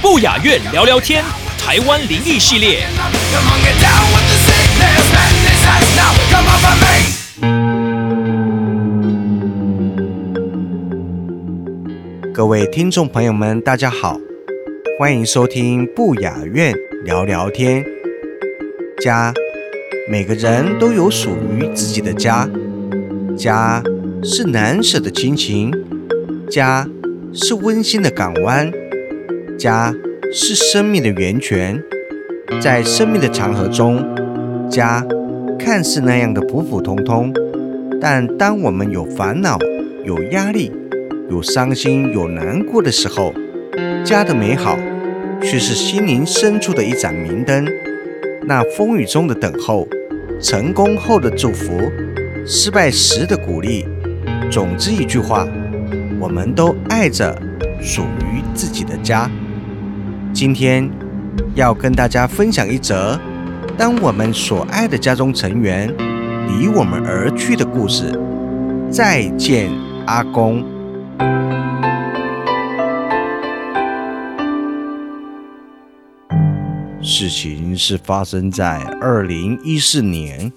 [0.00, 1.24] 不雅院聊聊天，
[1.58, 2.86] 台湾灵异系列。
[12.32, 14.16] 各位听众朋友们，大家好，
[14.98, 16.72] 欢迎收听不雅院
[17.04, 17.84] 聊聊天。
[19.02, 19.34] 家，
[20.08, 22.48] 每个人都有属于自己的家。
[23.36, 23.82] 家
[24.22, 25.72] 是难舍的亲情，
[26.54, 26.88] 家
[27.32, 28.70] 是温馨的港湾，
[29.58, 29.92] 家
[30.32, 31.82] 是生命的源泉。
[32.62, 34.00] 在生命的长河中，
[34.70, 35.04] 家
[35.58, 37.34] 看似那样的普普通通，
[38.00, 39.58] 但当我们有烦恼、
[40.04, 40.70] 有压力，
[41.28, 43.34] 有伤心、有难过的时候，
[44.04, 44.78] 家的美好
[45.42, 47.66] 却是心灵深处的一盏明灯。
[48.46, 49.88] 那风雨中的等候，
[50.40, 51.80] 成功后的祝福，
[52.46, 53.84] 失败时的鼓励。
[54.52, 55.48] 总之一句话，
[56.20, 57.36] 我们都爱着
[57.80, 59.30] 属于自己的家。
[60.32, 60.90] 今天
[61.54, 63.18] 要跟大家分享一则，
[63.76, 65.88] 当我们所爱的家中成员
[66.48, 68.18] 离我们而去的故事。
[68.90, 69.70] 再见，
[70.06, 70.64] 阿公。
[77.02, 80.50] 事情是发生在二零一四年。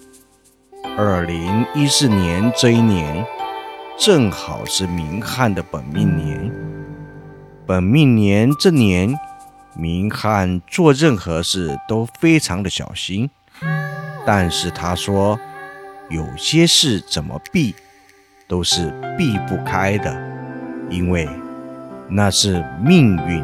[0.98, 3.24] 二零一四年这一年，
[4.00, 6.52] 正好是明翰的本命年。
[7.66, 9.18] 本命年这年，
[9.76, 13.28] 明翰做任何事都非常的小心。
[14.24, 15.40] 但是他说，
[16.10, 17.74] 有些事怎么避，
[18.48, 20.16] 都是避不开的，
[20.92, 21.28] 因为
[22.08, 23.44] 那是命运。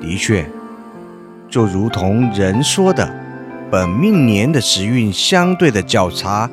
[0.00, 0.48] 的确。
[1.50, 3.10] 就如同人说的，
[3.70, 6.48] 本命年的时运相对的较差，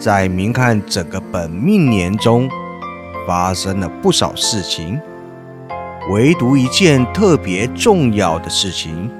[0.00, 2.48] 在明翰整个本命年中
[3.26, 4.98] 发生了不少事情，
[6.10, 9.10] 唯独一件特别重要的事情，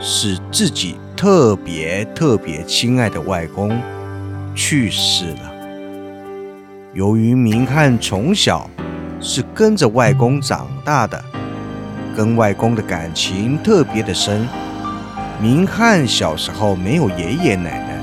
[0.00, 3.80] 是自己特别特别亲爱的外公
[4.56, 5.54] 去世了。
[6.94, 8.68] 由于明翰从小
[9.20, 11.24] 是跟着外公长大的。
[12.16, 14.46] 跟外公的感情特别的深。
[15.42, 17.93] 明翰小时候没有爷爷奶奶，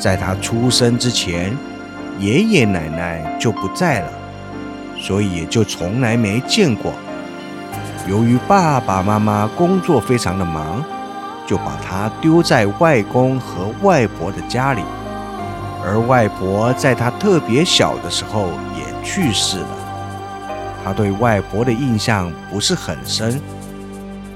[0.00, 1.54] 在他出生之前，
[2.18, 4.12] 爷爷奶奶就不在了，
[4.98, 6.94] 所以也就从来没见过。
[8.08, 10.82] 由于爸爸妈妈工作非常的忙，
[11.46, 14.82] 就把他丢在外公和外婆的家里，
[15.84, 19.68] 而外婆在他特别小的时候也去世了。
[20.82, 23.38] 他对外婆的印象不是很深，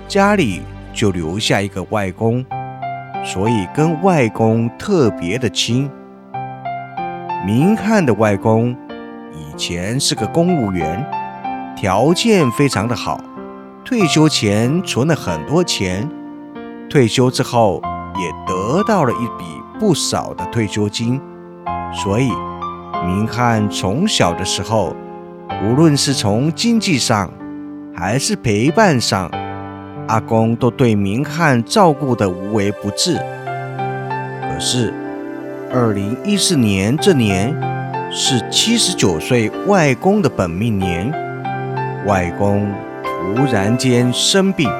[0.06, 0.60] 家里
[0.92, 2.44] 就留下一个外公，
[3.25, 5.91] 所以跟外公特别的亲。
[7.47, 8.77] 明翰的外公
[9.33, 11.05] 以前是个公务员，
[11.75, 13.19] 条件非常的好，
[13.85, 16.09] 退休前存了很多钱，
[16.91, 17.83] 退休之后
[18.17, 19.45] 也得到了一笔
[19.81, 21.21] 不少的退休金，
[21.93, 22.31] 所以
[23.06, 24.95] 明翰从小的时候。
[25.62, 27.31] 无论是从经济上，
[27.95, 29.31] 还是陪伴上，
[30.06, 33.16] 阿公都对明翰照顾得无微不至。
[33.16, 34.92] 可是，
[35.72, 37.54] 二零一四年这年
[38.10, 41.12] 是七十九岁外公的本命年，
[42.06, 42.70] 外公
[43.03, 44.70] 突然间生病，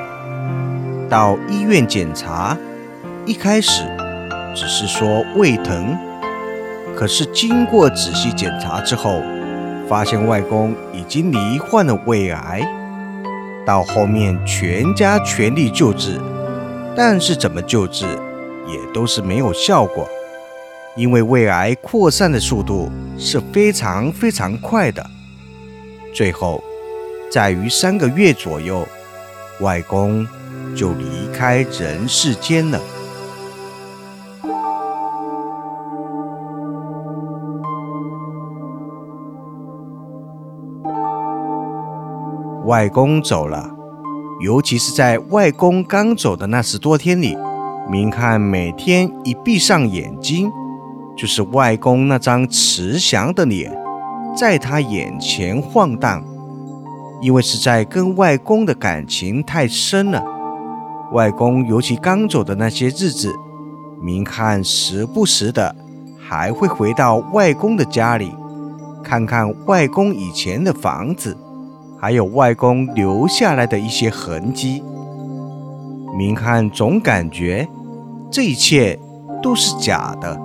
[1.09, 2.57] 到医院检查，
[3.27, 3.83] 一开始
[4.55, 5.97] 只是说胃疼，
[6.97, 9.23] 可是经过仔细检查之后。
[9.87, 12.63] 发现外公已经罹患了胃癌，
[13.67, 16.21] 到后面全家全力救治，
[16.97, 18.05] 但是怎么救治
[18.69, 20.09] 也都是没有效果，
[20.97, 25.05] 因为胃癌扩散的速度是非常非常快的。
[26.13, 26.63] 最后，
[27.31, 28.87] 在于三个月左右，
[29.61, 30.27] 外公
[30.77, 32.81] 就离开人世间了。
[42.65, 43.71] 外公走了，
[44.41, 47.37] 尤其是在外公刚走的那十多天里，
[47.91, 50.51] 明翰每天一闭上眼睛，
[51.15, 53.71] 就是外公那张慈祥的脸，
[54.35, 56.25] 在他眼前晃荡。
[57.21, 60.23] 因为实在跟外公的感情太深了，
[61.13, 63.31] 外公尤其刚走的那些日子，
[64.01, 65.75] 明翰时不时的
[66.19, 68.35] 还会回到外公的家里，
[69.03, 71.37] 看看外公以前的房子，
[72.05, 74.85] 还有外公留下来的一些痕迹。
[76.15, 77.67] 明翰总感觉
[78.31, 79.01] 这一切
[79.43, 80.39] 都是假的，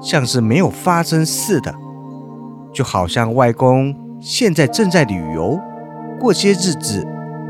[0.00, 1.74] 像是没有发生似的，
[2.72, 5.58] 就好像外公现在正在旅游。
[6.20, 7.04] 过些日子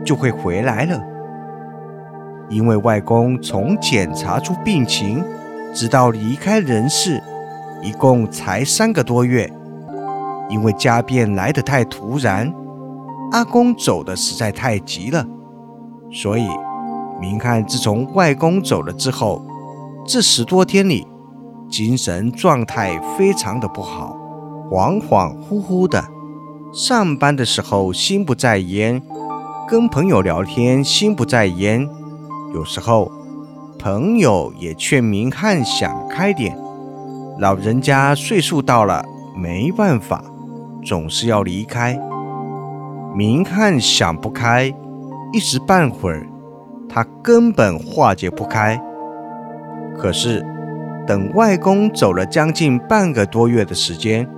[0.06, 0.98] 就会回来了，
[2.48, 5.22] 因为外公从检查出病情，
[5.74, 7.22] 直到离开人世，
[7.82, 9.52] 一共才三个多月。
[10.48, 12.50] 因为家变来得太突然，
[13.34, 15.26] 阿公走的实在太急了，
[16.12, 16.46] 所以
[17.20, 19.44] 明翰自从外公走了之后，
[20.06, 21.04] 这十多天里，
[21.68, 24.16] 精神状态非常的不好，
[24.70, 26.04] 恍恍惚惚的。
[26.72, 29.02] 上班的时候心不在焉，
[29.66, 31.88] 跟朋友聊天心不在焉。
[32.54, 33.10] 有时候
[33.80, 36.56] 朋友也劝明翰想开点，
[37.40, 39.04] 老人家岁数到了，
[39.36, 40.22] 没办法，
[40.84, 41.98] 总是要离开。
[43.16, 44.74] 明翰想不开，
[45.32, 46.26] 一时半会儿
[46.88, 48.76] 他根本化解不开。
[49.96, 50.44] 可是
[51.06, 54.28] 等外公走了将近半个多月的时间，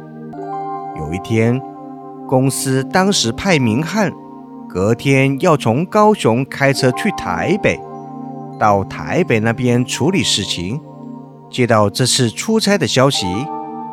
[0.98, 1.58] 有一天。
[2.28, 4.12] 公司当时派明翰，
[4.68, 7.80] 隔天要从高雄开车去台北，
[8.58, 10.78] 到台北那边处理事情。
[11.48, 13.26] 接到这次出差的消息，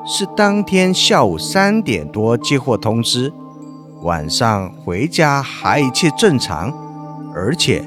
[0.03, 3.31] 是当天下午三点多接获通知，
[4.03, 6.71] 晚上回家还一切正常，
[7.33, 7.83] 而且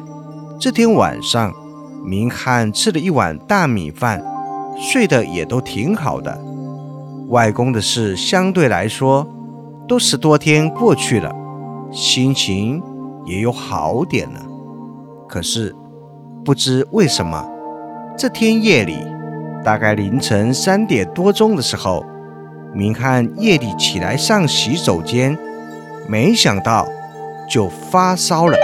[0.58, 1.52] 这天晚上
[2.04, 4.24] 明翰吃了一碗大米饭，
[4.78, 6.38] 睡得也都挺好的。
[7.28, 9.26] 外公的事相对来说。
[9.88, 11.32] 都十多天过去了，
[11.92, 12.82] 心情
[13.24, 14.40] 也有好点了。
[15.28, 15.72] 可是
[16.44, 17.48] 不知为什么，
[18.18, 18.96] 这天夜里，
[19.64, 22.04] 大概凌晨三点多钟的时候，
[22.74, 25.38] 明翰夜里起来上洗手间，
[26.08, 26.86] 没想到
[27.50, 28.56] 就发烧了。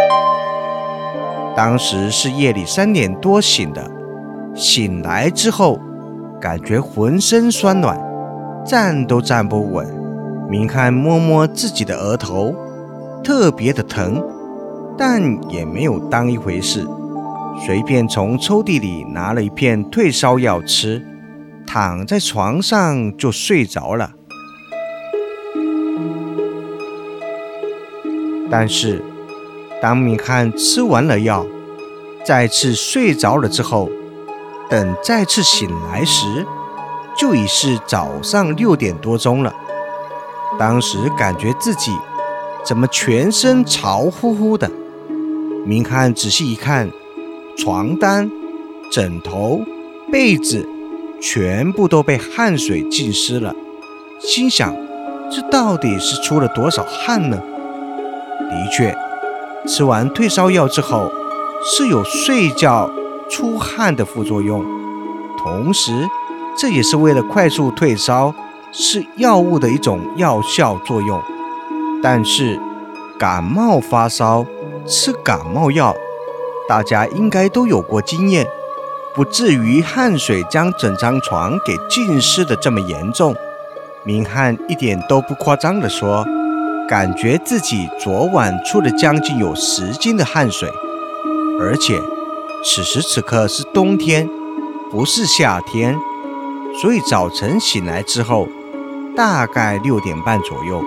[1.56, 3.90] 当时是夜里三点多醒的，
[4.54, 5.78] 醒来之后
[6.40, 8.00] 感觉浑身酸软，
[8.64, 9.86] 站都站不稳。
[10.48, 12.54] 明翰摸摸自己的额头，
[13.22, 14.22] 特别的疼，
[14.96, 16.86] 但也没有当一回事，
[17.64, 21.02] 随便从抽屉里拿了一片退烧药吃，
[21.66, 24.10] 躺在床上就睡着了。
[28.52, 29.02] 但是，
[29.80, 31.46] 当明翰吃完了药，
[32.22, 33.88] 再次睡着了之后，
[34.68, 36.46] 等再次醒来时，
[37.16, 39.54] 就已是早上六点多钟了。
[40.58, 41.90] 当时感觉自己
[42.62, 44.70] 怎么全身潮乎乎的？
[45.64, 46.90] 明翰仔细一看，
[47.56, 48.30] 床单、
[48.90, 49.62] 枕头、
[50.12, 50.68] 被子
[51.22, 53.56] 全部都被汗水浸湿了，
[54.20, 54.76] 心想：
[55.30, 57.40] 这到底是出了多少汗呢？
[58.52, 58.96] 的确，
[59.66, 61.10] 吃完退烧药之后
[61.64, 62.90] 是有睡觉
[63.28, 64.64] 出汗的副作用，
[65.38, 66.06] 同时
[66.56, 68.34] 这也是为了快速退烧。
[68.74, 71.20] 是药物的一种药效作用，
[72.02, 72.58] 但是
[73.18, 74.46] 感冒发烧
[74.86, 75.94] 吃感冒药，
[76.66, 78.46] 大家应该都有过经验，
[79.14, 83.36] 不至于汗水将整张床给浸湿的这么严重。
[84.04, 86.26] 明翰一点都不夸张地说，
[86.88, 90.68] 感觉自己昨晚出了将近有十斤的汗水，
[91.60, 92.00] 而且
[92.64, 94.28] 此时此刻是冬天，
[94.90, 95.96] 不是夏天，
[96.80, 98.48] 所以早晨醒来之后。
[99.14, 100.82] 大概六点半左右，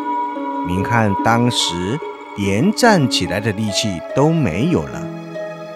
[0.65, 1.99] 明翰当时
[2.35, 4.99] 连站起来的力气都没有了。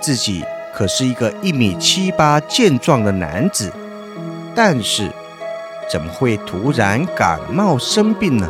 [0.02, 3.72] 自己可是一个一米七八健壮的男子，
[4.56, 5.12] 但是
[5.92, 8.50] 怎么会突然感冒生病呢？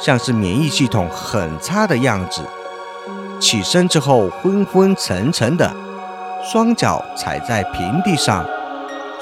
[0.00, 2.42] 像是免疫系统很差的样子。
[3.40, 5.72] 起身之后昏昏沉沉的，
[6.50, 8.44] 双脚踩在平地上，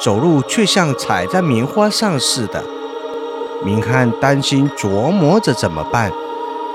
[0.00, 2.62] 走路却像踩在棉花上似的。
[3.64, 6.10] 明翰担心，琢磨着怎么办。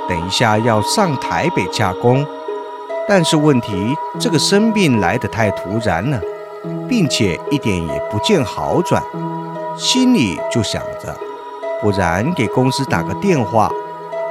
[0.09, 2.25] 等一下要上台北加工，
[3.07, 6.19] 但是问题，这个生病来得太突然了，
[6.89, 9.01] 并且一点也不见好转。
[9.77, 11.15] 心里就想着，
[11.81, 13.71] 不然给公司打个电话，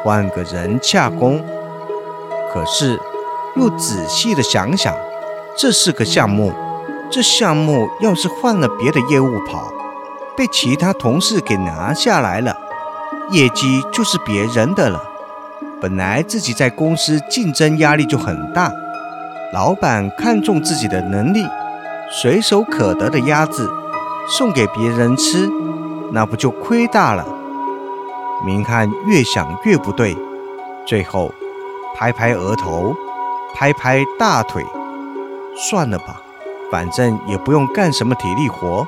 [0.03, 1.45] 换个人洽工。
[2.53, 2.99] 可是
[3.57, 4.95] 又仔细的想想，
[5.57, 6.53] 这是个项目，
[7.11, 9.73] 这项目要是换了别的业务跑。
[10.37, 12.57] 被其他同事给拿下来了，
[13.31, 15.03] 业绩就是别人的了。
[15.81, 18.73] 本来自己在公司竞争压力就很大，
[19.53, 21.45] 老板看重自己的能力，
[22.11, 23.71] 随手可得的鸭子
[24.29, 25.49] 送给别人吃，
[26.13, 27.27] 那不就亏大了？
[28.45, 30.17] 明翰越想越不对，
[30.87, 31.33] 最后
[31.95, 32.95] 拍拍额头，
[33.55, 34.65] 拍拍大腿，
[35.57, 36.21] 算了吧，
[36.71, 38.87] 反正也不用干什么体力活，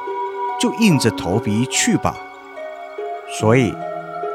[0.60, 2.14] 就硬着头皮去吧。
[3.38, 3.74] 所以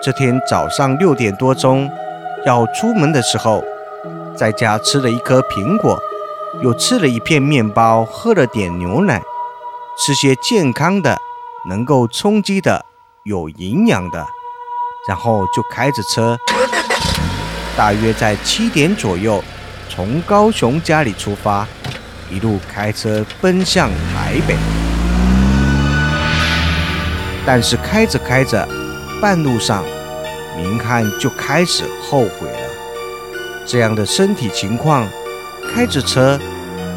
[0.01, 1.89] 这天早上六点多钟。
[2.45, 3.62] 要出门的时候，
[4.33, 6.00] 在家吃了一颗苹果，
[6.62, 9.21] 又吃了一片面包，喝了点牛奶，
[9.97, 11.17] 吃些健康的、
[11.67, 12.86] 能够充饥的、
[13.25, 14.25] 有营养的，
[15.07, 16.37] 然后就开着车，
[17.77, 19.41] 大约在七点左右，
[19.87, 21.65] 从高雄家里出发，
[22.29, 24.57] 一路开车奔向台北。
[27.45, 28.67] 但是开着开着，
[29.21, 29.83] 半路上。
[30.57, 32.69] 明翰就开始后悔了。
[33.63, 35.07] 这样的身体情况，
[35.71, 36.37] 开着车，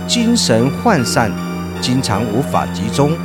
[0.08, 1.30] 精神涣散，
[1.78, 3.16] 经常无法集中，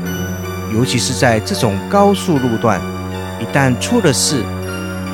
[0.73, 2.81] 尤其是在这种高速路段，
[3.39, 4.43] 一旦出了事，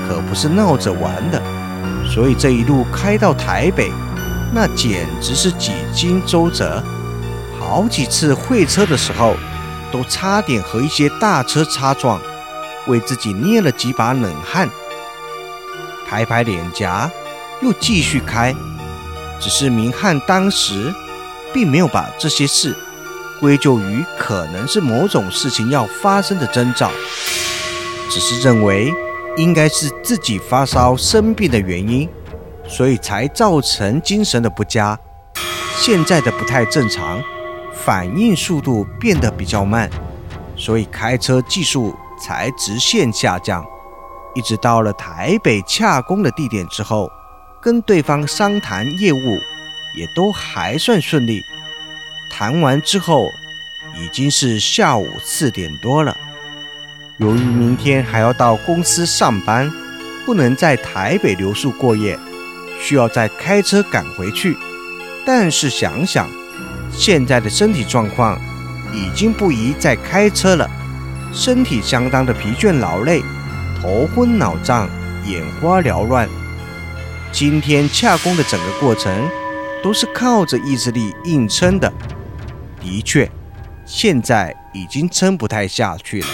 [0.08, 1.42] 可不是闹着玩的。
[2.08, 3.92] 所以这一路开到台北，
[4.54, 6.84] 那简直是几经周折，
[7.60, 9.36] 好几次会车的时候，
[9.92, 12.20] 都差点和一些大车擦撞，
[12.88, 14.70] 为自己捏了几把冷汗。
[16.08, 17.10] 拍拍脸颊，
[17.62, 18.54] 又继续开。
[19.40, 20.94] 只是明翰当时
[21.54, 22.76] 并没有把这些事
[23.40, 26.92] 归咎于可能是某种事情要发生的征兆，
[28.10, 28.94] 只是认为
[29.38, 32.08] 应该是自己发烧生病的原因，
[32.68, 34.98] 所以才造成精神的不佳。
[35.78, 37.24] 现在的不太正常，
[37.74, 39.90] 反应速度变得比较慢，
[40.56, 43.66] 所以开车技术才直线下降。
[44.36, 47.10] 一直到了台北洽工的地点之后，
[47.62, 49.18] 跟对方商谈业务，
[49.98, 51.42] 也都还算顺利。
[52.30, 53.26] 谈完之后，
[53.98, 56.16] 已经是下午四点多了。
[57.22, 59.72] 由于明天还要到公司上班，
[60.26, 62.18] 不能在台北留宿过夜，
[62.82, 64.58] 需要再开车赶回去。
[65.24, 66.28] 但是想想
[66.92, 68.42] 现在的身体状况，
[68.92, 70.68] 已经不宜再开车了，
[71.32, 73.22] 身体相当的疲倦劳累。
[73.80, 74.90] 头昏脑胀，
[75.24, 76.28] 眼花缭乱。
[77.32, 79.30] 今天洽工的整个过程
[79.84, 81.92] 都是靠着意志力硬撑的。
[82.82, 83.30] 的确，
[83.86, 86.28] 现在已经撑不太下去了。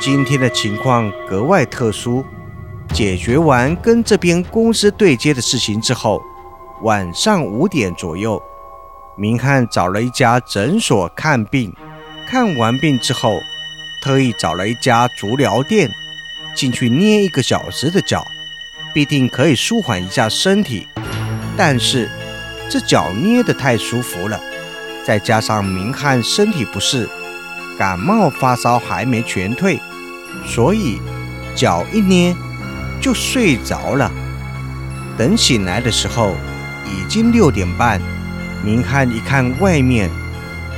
[0.00, 2.24] 今天的情况格外特殊。
[2.92, 6.22] 解决完跟这边公司对接的事情之后，
[6.80, 8.42] 晚上五点左右，
[9.14, 11.72] 明翰找了一家诊所看病。
[12.26, 13.38] 看完病之后，
[14.02, 15.90] 特意找了一家足疗店。
[16.56, 18.26] 进去捏一个小时的脚，
[18.92, 20.88] 必定可以舒缓一下身体。
[21.56, 22.10] 但是
[22.68, 24.40] 这脚捏得太舒服了，
[25.06, 27.08] 再加上明翰身体不适，
[27.78, 29.78] 感冒发烧还没全退，
[30.46, 31.00] 所以
[31.54, 32.34] 脚一捏
[33.00, 34.10] 就睡着了。
[35.16, 36.34] 等醒来的时候，
[36.86, 38.00] 已经六点半。
[38.64, 40.10] 明翰一看外面，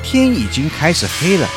[0.02, 1.48] 天已经开始黑了。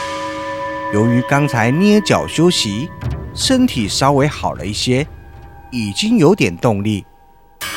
[0.93, 2.89] 由于刚才捏脚休息。
[3.37, 5.05] 身体稍微好了一些，
[5.69, 7.05] 已经有点动力，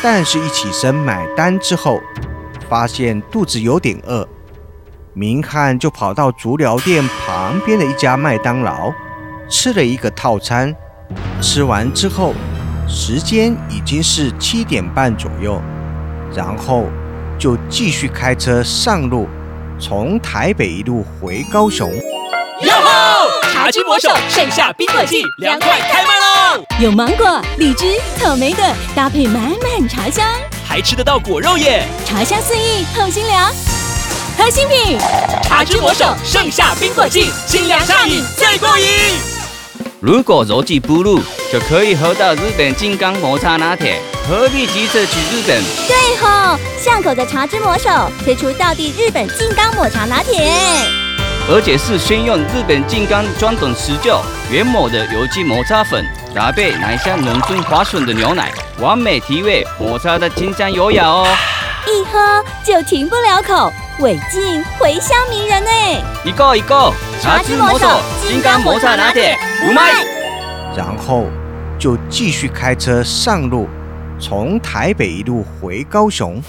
[0.01, 2.01] 但是一起身买单之后，
[2.71, 4.25] 发现肚子有点饿，
[5.15, 8.93] 明翰就跑到足疗店旁边的一家麦当劳，
[9.49, 10.75] 吃了一个套餐。
[11.41, 12.35] 吃完之后，
[12.89, 15.61] 时间已经是七点半左右，
[16.35, 16.85] 然后
[17.39, 19.29] 就继续开车上路，
[19.81, 21.91] 从台北一路回高雄。
[22.63, 26.65] 哟吼茶之魔手盛夏冰果季凉快开卖喽！
[26.81, 30.27] 有芒果、荔枝、草莓的搭配满满茶香，
[30.67, 31.87] 还吃得到果肉耶！
[32.05, 33.53] 茶香四溢透心凉，
[34.37, 34.99] 喝新品。
[35.45, 39.38] 茶之魔手盛夏冰果季，清凉上瘾最过瘾。
[40.01, 41.19] 如果柔技不入，
[41.53, 45.61] 就可以喝到日本金刚抹茶拿铁，何必急着去日本？
[45.89, 47.91] 对吼，巷口的茶之魔手
[48.23, 50.53] 推出到地日本金刚抹茶拿铁。
[51.51, 54.21] 而且是先用日本金刚专等持久
[54.53, 61.27] 原抹的有机抹茶粉，搭配奶香浓醇滑顺的牛奶，完美提味，抹茶的清香优雅哦。
[61.87, 65.71] 一喝就停不了口，尾劲回香迷人呢。
[66.25, 69.91] 一个一个，茶之魔手金刚抹茶拿铁，不卖。
[70.77, 71.27] 然后
[71.81, 73.69] 就继续开车上路，
[74.21, 76.41] 从台北一路回高雄。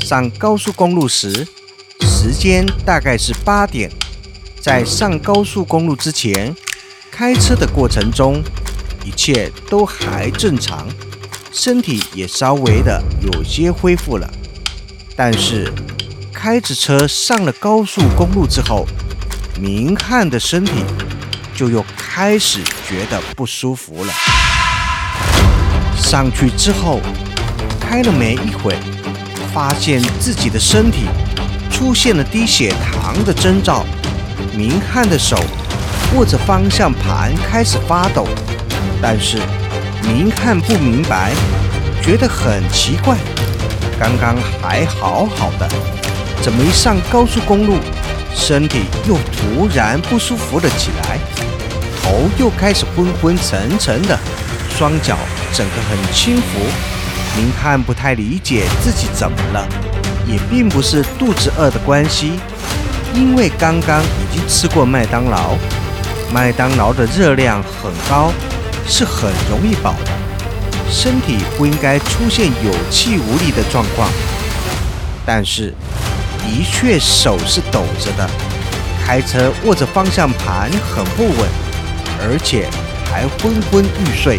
[0.00, 1.46] 上高速公路时，
[2.00, 3.88] 时间大概是八点。
[4.60, 6.52] 在上高速公路之前，
[7.12, 8.42] 开车的过程中，
[9.04, 10.88] 一切都还正常，
[11.52, 14.30] 身体也稍微的有些恢复了。
[15.16, 15.72] 但是，
[16.32, 18.86] 开着车上了高速公路之后，
[19.60, 20.72] 明翰的身体
[21.54, 24.12] 就又开始觉得不舒服了。
[25.96, 27.00] 上去之后，
[27.78, 28.76] 开了没一会，
[29.52, 31.06] 发现自己的身体
[31.70, 33.84] 出现了低血糖的征兆。
[34.56, 35.36] 明翰的手
[36.14, 38.26] 握着方向盘开始发抖，
[39.02, 39.38] 但是
[40.02, 41.32] 明翰不明白，
[42.02, 43.16] 觉得很奇怪。
[43.98, 45.68] 刚刚还好好的，
[46.42, 47.76] 怎么一上高速公路，
[48.34, 51.18] 身体又突然不舒服了起来，
[52.02, 54.18] 头又开始昏昏沉沉的，
[54.76, 55.16] 双脚
[55.52, 56.42] 整个很轻浮。
[57.36, 59.68] 明翰不太理解自己怎么了，
[60.26, 62.32] 也并不是肚子饿的关系。
[63.14, 65.56] 因为刚刚已经吃过麦当劳，
[66.32, 68.32] 麦当劳的热量很高，
[68.90, 70.10] 是很容易饱的，
[70.90, 74.10] 身体不应该出现有气无力的状况。
[75.24, 75.72] 但是，
[76.40, 78.28] 的确手是抖着的，
[79.06, 81.48] 开车握着方向盘很不稳，
[82.20, 82.68] 而且
[83.08, 84.38] 还昏昏欲睡，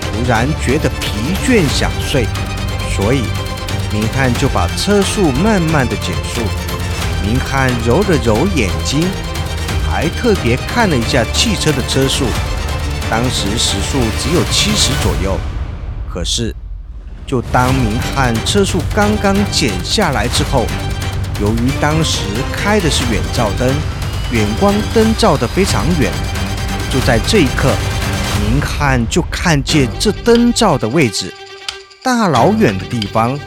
[0.00, 1.08] 突然觉得疲
[1.46, 2.26] 倦想睡，
[2.94, 3.22] 所以
[3.92, 6.40] 明翰就把车速慢慢的减速。
[7.22, 9.06] 明翰揉了揉眼睛，
[9.88, 12.24] 还特别看了一下汽车的车速，
[13.10, 15.38] 当时时速只有七十左右。
[16.08, 16.54] 可是，
[17.26, 20.64] 就当明翰车速刚刚减下来之后，
[21.40, 22.20] 由于当时
[22.52, 23.68] 开的是远照灯，
[24.30, 26.10] 远光灯照得非常远，
[26.90, 27.74] 就在这一刻，
[28.40, 31.32] 明翰就看见这灯照的位置，
[32.02, 33.38] 大老远的地方。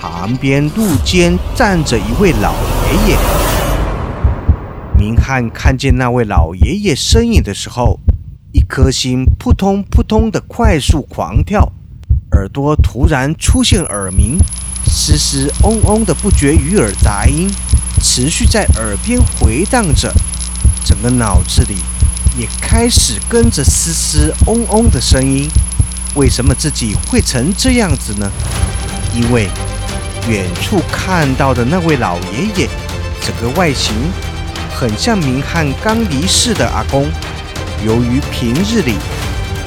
[0.00, 2.52] 旁边路肩站着一位老
[2.86, 3.16] 爷爷。
[4.98, 7.98] 明翰看见那位老爷爷身影的时候，
[8.54, 11.72] 一颗心扑通扑通的快速狂跳，
[12.30, 14.38] 耳朵突然出现耳鸣，
[14.86, 17.50] 嘶嘶嗡嗡的不绝于耳杂音
[18.00, 20.14] 持续在耳边回荡着，
[20.84, 21.78] 整个脑子里
[22.38, 25.50] 也开始跟着嘶嘶嗡嗡的声音。
[26.14, 28.30] 为什么自己会成这样子呢？
[29.12, 29.50] 因为。
[30.26, 32.66] 远处看到的那位老爷爷，
[33.20, 33.92] 整个外形
[34.74, 37.06] 很像明翰刚离世的阿公。
[37.84, 38.94] 由于平日里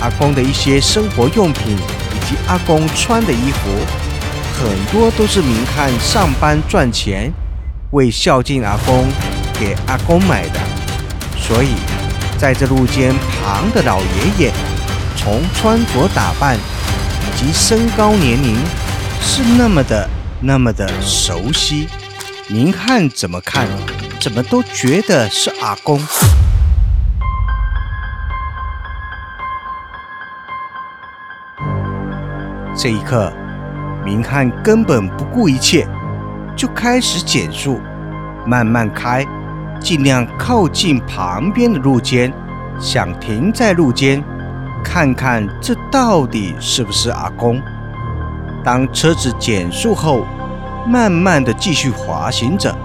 [0.01, 3.69] 阿公的一些生活用品以及阿公穿的衣服，
[4.59, 7.31] 很多都是明翰上班赚钱
[7.91, 9.07] 为孝敬阿公
[9.59, 10.59] 给阿公买的，
[11.39, 11.75] 所以
[12.37, 14.53] 在这路肩旁的老爷爷，
[15.15, 18.55] 从穿着打扮以及身高年龄，
[19.21, 20.09] 是那么的。
[20.39, 21.87] 那么的熟悉，
[22.47, 23.67] 明翰怎么看，
[24.19, 25.99] 怎么都觉得是阿公。
[32.77, 33.33] 这一刻，
[34.05, 35.87] 明翰根本不顾一切，
[36.55, 37.81] 就开始减速，
[38.45, 39.25] 慢慢开，
[39.79, 42.31] 尽量靠近旁边的路肩，
[42.79, 44.23] 想停在路肩，
[44.83, 47.59] 看看这到底是不是阿公。
[48.63, 50.23] 当车子减速后，
[50.85, 52.77] 慢慢的继续滑行着，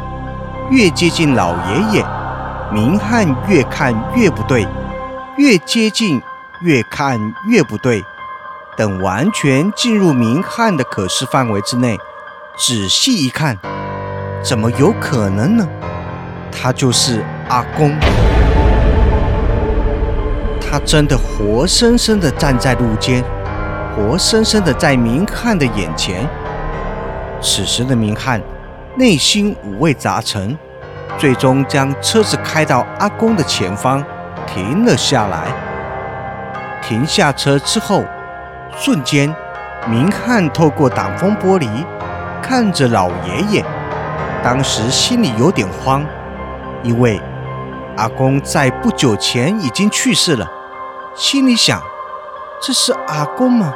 [0.70, 2.06] 越接近老爷爷，
[2.72, 4.66] 明翰越看越不对，
[5.36, 6.18] 越接近
[6.62, 8.02] 越看越不对。
[8.74, 11.98] 等完全进入明翰的可视范围之内，
[12.56, 13.58] 仔细一看，
[14.42, 15.68] 怎么有可能呢？
[16.50, 17.94] 他就是阿公，
[20.58, 23.22] 他真的活生生的站在路肩。
[23.94, 26.26] 活生生的在明翰的眼前。
[27.42, 28.40] 此时的明翰
[28.96, 30.56] 内心五味杂陈，
[31.18, 34.02] 最终将车子开到阿公的前方，
[34.46, 35.52] 停了下来。
[36.82, 38.02] 停下车之后，
[38.76, 39.34] 瞬间，
[39.86, 41.68] 明翰透过挡风玻璃
[42.42, 43.64] 看着老爷爷。
[44.42, 46.04] 当时心里有点慌，
[46.82, 47.20] 因为
[47.96, 50.50] 阿公在不久前已经去世了。
[51.14, 51.80] 心里想：
[52.60, 53.72] 这是阿公吗？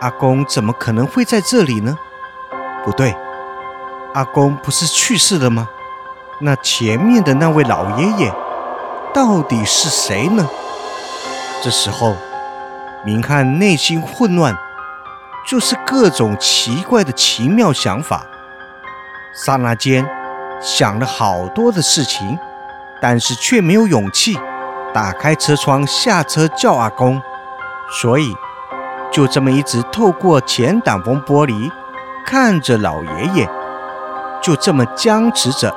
[0.00, 1.96] 阿公怎么可能会在这里呢？
[2.84, 3.16] 不对，
[4.14, 5.68] 阿公不是去世了吗？
[6.40, 8.32] 那前面的那位老爷爷
[9.14, 10.46] 到底是谁呢？
[11.62, 12.14] 这时候，
[13.04, 14.56] 明翰内心混乱，
[15.46, 18.24] 就是各种奇怪的奇妙想法。
[19.32, 20.04] 刹那间，
[20.60, 22.38] 想了好多的事情，
[23.00, 24.38] 但是却没有勇气
[24.94, 27.20] 打开车窗下车叫阿公，
[27.90, 28.34] 所以。
[29.12, 31.70] 就这么一直透过前挡风玻璃
[32.26, 33.48] 看着老爷爷，
[34.42, 35.74] 就这么僵持着。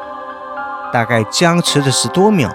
[0.92, 2.52] 大概僵持了十多秒。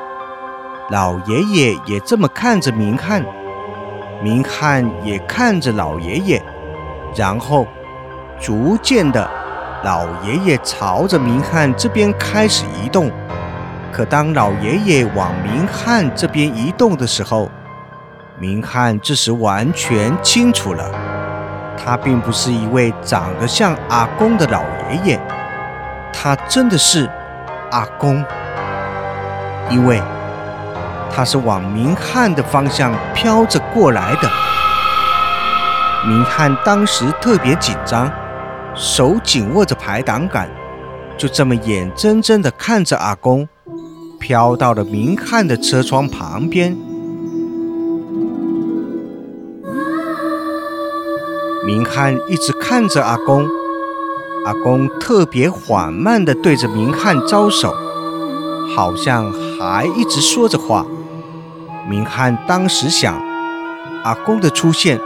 [0.91, 3.25] 老爷爷也这么看着明翰，
[4.25, 6.43] 明翰也看着老爷爷，
[7.15, 7.67] 然后
[8.41, 9.29] 逐渐的，
[9.83, 13.11] 老爷爷朝着明翰这边开始移动。
[13.93, 17.51] 可当老爷爷往明翰这边移动的时候，
[18.39, 20.91] 明翰这时完全清楚了，
[21.77, 25.21] 他并不是一位长得像阿公的老爷爷，
[26.15, 27.07] 他真的是
[27.71, 28.25] 阿公，
[29.69, 30.01] 因为
[31.15, 34.29] 他是往明翰的方向飘着过来的。
[36.07, 38.11] 明翰当时特别紧张，
[38.75, 40.51] 手紧握着排挡杆，
[41.17, 43.49] 就这么眼睁睁地看着阿公。
[44.19, 46.75] 飘到了明翰的车窗旁边，
[51.67, 53.47] 明翰一直看着阿公，
[54.47, 57.75] 阿公特别缓慢地对着明翰招手，
[58.75, 60.87] 好像还一直说着话。
[61.89, 63.21] 明翰当时想，
[64.05, 64.99] 阿公的出现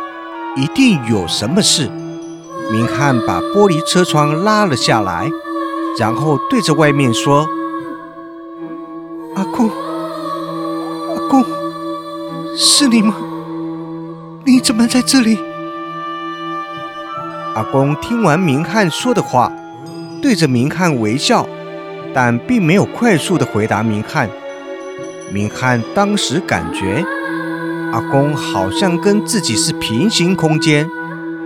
[0.57, 1.91] 一定有什么事。
[2.71, 5.31] 明翰把玻璃车窗拉了下来，
[5.99, 7.49] 然后对着外面说。
[9.35, 11.45] 阿公，阿公，
[12.57, 13.15] 是你吗？
[14.45, 15.39] 你怎么在这里？
[17.55, 19.53] 阿公听完明翰说的话，
[20.23, 21.47] 对着明翰微笑，
[22.15, 24.29] 但并没有快速的回答明翰。
[25.33, 27.05] 明翰当时感觉，
[27.93, 30.89] 阿公好像跟自己是平行空间，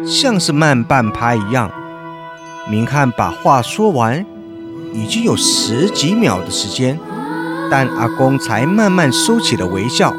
[0.07, 1.71] 像是慢半拍一样。
[2.71, 4.25] 明翰把话说完，
[4.93, 6.99] 已经有十几秒的时间。
[7.71, 10.15] 但阿公才慢慢收起了微笑，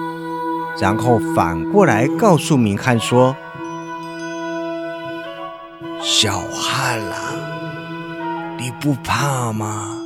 [0.82, 3.36] 然后反过来告诉明翰说
[6.02, 7.16] ：“小汉啦，
[8.58, 10.00] 你不怕吗？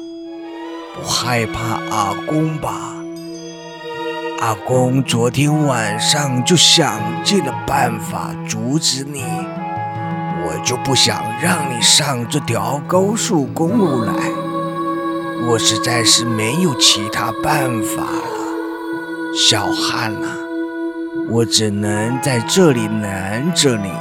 [0.94, 2.97] 不害怕阿公吧？
[4.40, 9.24] 阿公昨天晚上就想尽了办法阻止你，
[10.46, 14.14] 我就不想让你上这条高速公路来。”
[15.50, 20.28] 我实在是没有其他办法了，小汉呐，
[21.30, 23.92] 我只能在这里拦着你。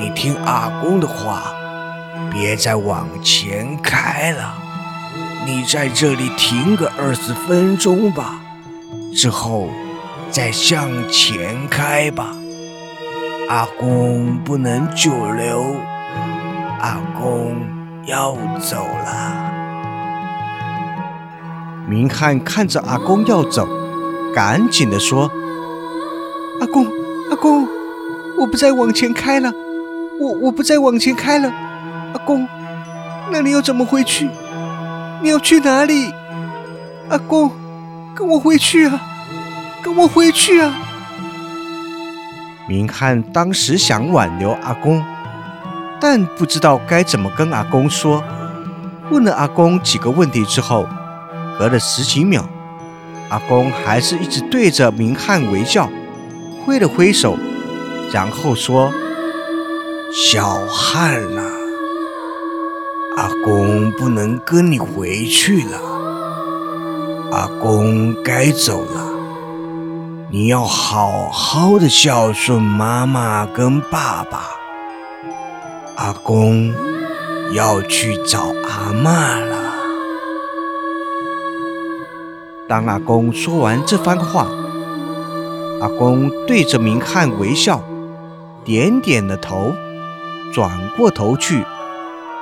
[0.00, 1.52] 你听阿公的话，
[2.32, 4.54] 别再往前开了。
[5.46, 8.40] 你在这里停个二十分钟吧，
[9.14, 9.68] 之后
[10.30, 12.34] 再向前开吧。
[13.48, 15.76] 阿公不能久留，
[16.80, 17.56] 阿公
[18.04, 19.50] 要走了。
[21.88, 23.66] 明翰看着阿公要走，
[24.34, 25.30] 赶紧的说
[26.60, 26.84] ：“阿公，
[27.30, 27.66] 阿公，
[28.38, 29.50] 我不再往前开了，
[30.20, 31.50] 我我不再往前开了。
[32.12, 32.46] 阿公，
[33.32, 34.28] 那你要怎么回去？
[35.22, 36.12] 你要去哪里？
[37.08, 37.50] 阿公，
[38.18, 39.00] 跟我回去啊，
[39.80, 40.74] 跟我回去啊！”
[42.66, 45.00] 明翰当时想挽留阿公，
[46.00, 48.24] 但不知道该怎么跟阿公说。
[49.08, 50.84] 问了阿公几个问题之后。
[51.56, 52.48] 隔了十几秒，
[53.30, 55.90] 阿公还是一直对着明翰微笑，
[56.64, 57.36] 挥了挥手，
[58.12, 58.92] 然后说
[60.14, 61.42] ：“小汉呐，
[63.16, 65.80] 阿公不能跟你回去了，
[67.30, 69.02] 阿公该走了，
[70.30, 74.44] 你要好好的孝顺妈妈跟爸爸。
[75.96, 76.72] 阿公
[77.52, 79.56] 要去找阿妈了。”
[82.66, 84.48] 当阿公说完这番话，
[85.80, 87.82] 阿公对着明翰微笑，
[88.64, 89.74] 点点了头，
[90.54, 91.62] 转过头去，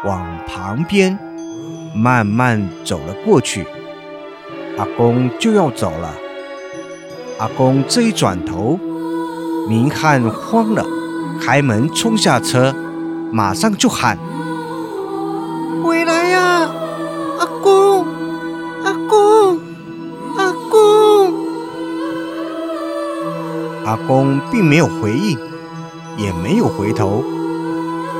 [0.05, 1.19] 往旁边
[1.93, 3.67] 慢慢走了过去。
[4.79, 6.15] 阿公就要走了，
[7.39, 8.79] 阿公这一转头，
[9.69, 10.85] 明翰慌了，
[11.41, 12.75] 开门冲下车，
[13.33, 14.19] 马上就喊
[15.83, 16.71] ：“回来呀，
[17.39, 18.05] 阿公，
[18.85, 19.59] 阿公！”
[23.87, 25.39] 阿公并没有回应，
[26.19, 27.25] 也没有回头，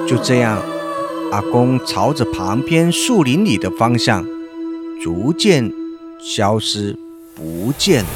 [0.07, 0.59] 就这样，
[1.33, 4.25] 阿公朝着旁边树林里的方向
[5.03, 5.71] 逐渐
[6.29, 6.99] 消失
[7.37, 8.11] 不见了。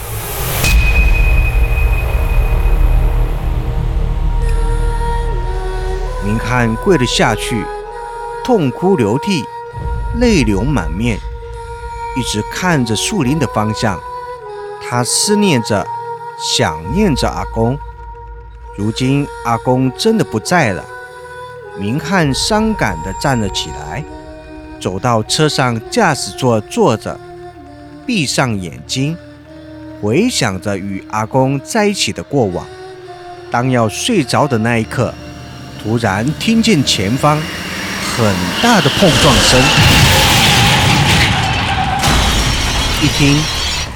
[6.24, 7.64] 明翰跪了下去，
[8.42, 9.44] 痛哭流涕，
[10.18, 11.20] 泪流满面，
[12.16, 14.00] 一直看着树林的方向，
[14.82, 15.86] 他思念着。
[16.42, 17.78] 想念着阿公，
[18.74, 20.82] 如今阿公真的不在了。
[21.78, 24.02] 明翰伤感地站了起来，
[24.80, 27.20] 走到车上驾驶座坐着，
[28.10, 29.16] 闭上眼睛，
[30.02, 32.66] 回想着与阿公在一起的过往。
[33.52, 35.14] 当要睡着的那一刻，
[35.80, 39.60] 突然听见前方很大的碰撞声，
[43.00, 43.40] 一听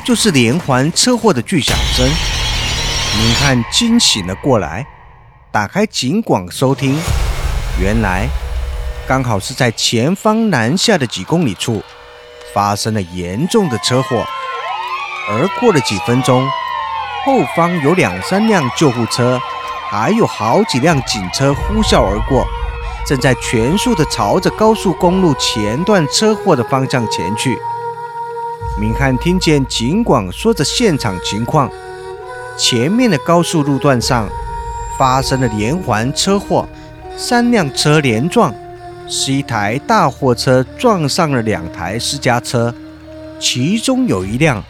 [0.05, 2.09] 就是连环车祸的巨响声。
[3.19, 4.87] 明翰惊醒了过来，
[5.51, 6.97] 打开警广收听，
[7.81, 8.29] 原来
[9.09, 11.83] 刚好是在前方南下的几公里处
[12.55, 14.25] 发生了严重的车祸，
[15.29, 16.47] 而过了几分钟。
[17.27, 19.41] 后方有两三辆救护车，
[19.91, 22.47] 还有好几辆警车呼啸而过，
[23.07, 27.59] 正在全速的朝着高速公路前段车祸的方向前去。
[28.79, 31.71] 明翰听见警广说着现场情况，
[32.59, 34.29] 前面的高速路段上
[34.99, 36.69] 发生了连环车祸，
[37.17, 38.55] 三辆车连撞，
[39.09, 42.75] 是一台大货车撞上了两台私家车，
[43.39, 44.63] 其中有一辆。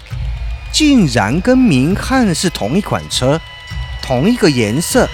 [0.72, 3.40] 竟然跟明翰是同一款车，
[4.02, 5.08] 同一个颜色，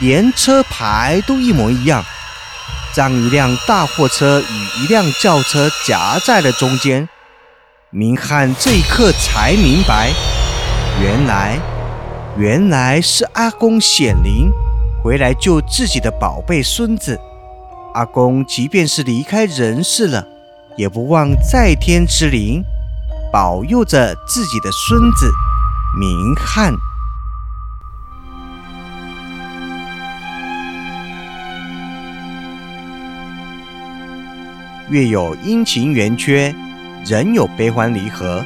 [0.00, 2.04] 连车牌都一模一样。
[2.92, 7.08] 让一辆大货车与一辆轿车夹在了中间。
[7.90, 10.10] 明翰这一刻才明白，
[11.00, 11.56] 原来，
[12.36, 14.50] 原来是阿公显灵，
[15.04, 17.16] 回来救自己的宝贝孙子。
[17.94, 20.26] 阿公即便是离开人世了，
[20.76, 22.62] 也不忘在天之灵。
[23.32, 25.32] 保佑着自己的孙子
[25.98, 26.74] 明翰。
[34.88, 36.52] 月有阴晴圆缺，
[37.06, 38.44] 人有悲欢离合。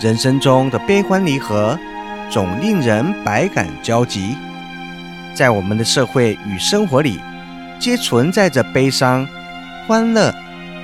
[0.00, 1.76] 人生中的悲欢离合，
[2.30, 4.36] 总令人百感交集。
[5.34, 7.18] 在我们的社会与生活里，
[7.78, 9.26] 皆存在着悲伤、
[9.86, 10.34] 欢乐、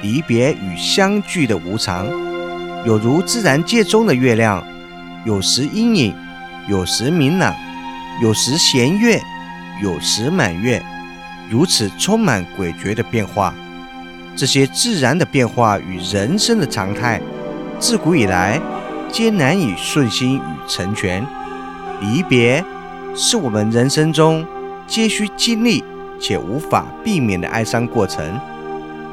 [0.03, 2.07] 离别与相聚的无常。
[2.85, 4.63] 有如自然界中的月亮，
[5.25, 6.15] 有时阴影，
[6.69, 7.55] 有时明朗，
[8.23, 9.21] 有时弦月，
[9.83, 10.83] 有时满月，
[11.49, 13.55] 如此充满诡谲的变化。
[14.35, 17.21] 这些自然的变化与人生的常态，
[17.79, 18.61] 自古以来
[19.11, 21.25] 皆难以顺心与成全。
[22.01, 22.65] 离别
[23.15, 24.45] 是我们人生中
[24.87, 25.85] 皆需经历
[26.23, 28.41] 且无法避免的哀伤过程。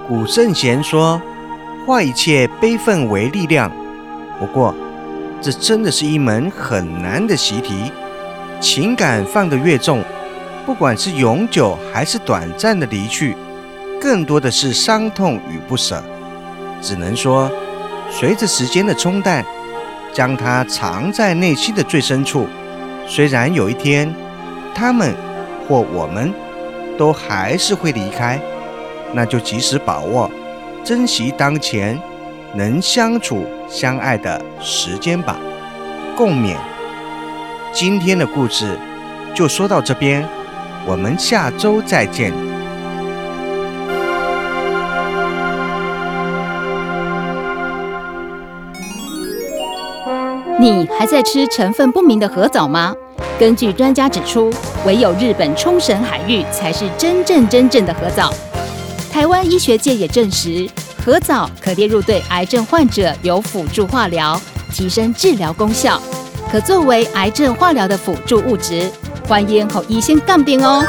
[0.07, 1.21] 古圣贤说。
[1.85, 3.71] 化一切悲愤为力量。
[4.37, 4.75] 不过，
[5.41, 7.91] 这真的是一门很难的习题。
[8.59, 10.03] 情感放得越重，
[10.67, 13.35] 不管是永久还是短暂的离去，
[13.99, 16.03] 更多的是伤痛与不舍。
[16.79, 17.49] 只能说，
[18.11, 19.43] 随着时间的冲淡，
[20.13, 22.45] 将它藏在内心的最深处。
[23.07, 24.13] 虽然有一天，
[24.75, 25.15] 他们
[25.67, 26.31] 或我们
[26.99, 28.37] 都还是会离开，
[29.13, 30.29] 那就及时把握。
[30.83, 31.97] 珍惜当前
[32.53, 35.37] 能相处相爱的时间吧，
[36.17, 36.57] 共勉。
[37.71, 38.77] 今天的故事
[39.33, 40.27] 就说到这边，
[40.85, 42.33] 我们下周再见。
[50.59, 52.93] 你还在吃成分不明的核藻吗？
[53.39, 54.51] 根据专家指出，
[54.85, 58.33] 唯有日本冲绳海域才是真正真正的核藻。
[59.11, 60.69] 台湾医学界也证实，
[61.03, 64.39] 核藻可列入对癌症患者有辅助化疗，
[64.73, 66.01] 提升治疗功效，
[66.51, 68.89] 可作为癌症化疗的辅助物质。
[69.27, 70.85] 欢迎和医生杠边哦。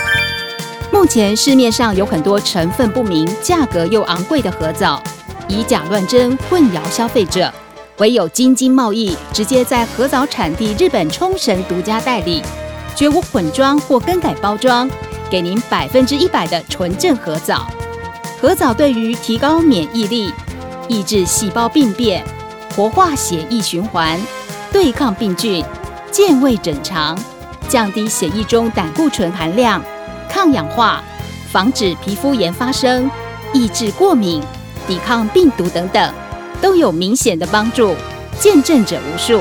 [0.93, 5.03] 目前市面上有很多成分不明、价格又昂贵的核藻，
[5.49, 7.53] 以假乱真，混淆消费者。
[7.99, 12.43] 唯有京津贸易直接在核藻产地日本冲绳独家代理，
[13.01, 14.87] 绝无混装或更改包装，
[15.31, 17.67] 给您百分之一百的纯正核藻。
[18.39, 20.31] 核藻对于提高免疫力、
[20.87, 22.23] 抑制细胞病变、
[22.77, 24.21] 活化血液循环、
[24.71, 25.65] 对抗病菌、
[26.13, 27.19] 健胃整肠、
[27.71, 29.83] 降低血液中胆固醇含量、
[30.29, 31.03] 抗氧化、
[31.51, 33.11] 防止皮肤炎发生、
[33.55, 34.43] 抑制过敏、
[34.87, 36.15] 抵抗病毒等等，
[36.61, 37.97] 都有明显的帮助，
[38.39, 39.41] 见证者无数。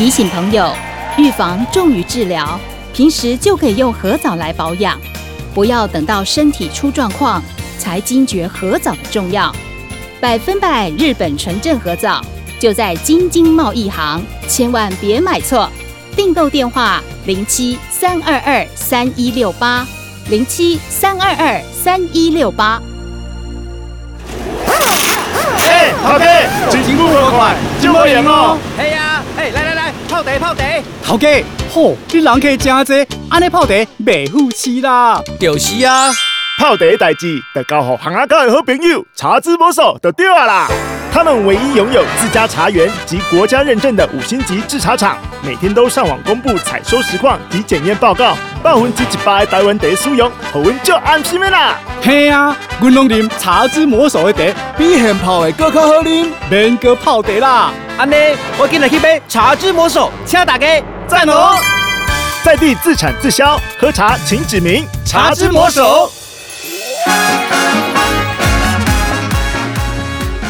[0.00, 0.74] 提醒朋友，
[1.18, 2.58] 预防重于治疗，
[2.94, 4.98] 平时就可以用核藻来保养。
[5.52, 7.42] 不要等到身体出状况
[7.78, 9.54] 才惊觉合藻的重要，
[10.18, 12.24] 百分百日本纯正合藻
[12.58, 15.70] 就在京津贸易行，千万别买错。
[16.16, 19.86] 订购电话零七三二二三一六八
[20.30, 22.80] 零七三二二三一六八。
[25.80, 26.26] 哎，头家，
[26.70, 28.58] 真辛苦了快，就我赢哦。
[28.76, 30.62] 系啊，哎，来来来，泡茶泡茶。
[31.02, 33.16] 头家，嚯，你人客真多。
[33.30, 33.72] 安尼泡茶
[34.04, 36.12] 袂富气啦，就是啊，
[36.58, 40.68] 泡茶代志得交互行阿哥的好朋友茶之魔手就对啊啦。
[41.12, 48.36] 他们唯一拥有自家茶园及国家认证的五星级制茶厂，每天都上网公布采收实况及检验报告。
[48.62, 51.74] 百分之一百的台湾茶使用，好阮就安心的啦。
[52.02, 57.72] 嘿啊，阮拢啉茶之魔手的茶，比现泡的更较好啉，免搁泡茶啦。
[57.98, 58.14] 安尼，
[58.56, 60.66] 我今日去买茶之魔手，请大家
[61.08, 61.56] 赞哦！
[62.44, 66.10] 在地自产自销，喝茶请指明茶之魔手。